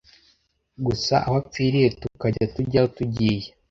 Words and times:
gusa 0.85 1.13
aho 1.25 1.35
apfiriye 1.41 1.87
tukajya 2.01 2.45
tujyayo 2.55 2.87
tugiye 2.97 3.47